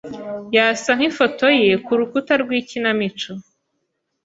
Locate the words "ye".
1.61-1.73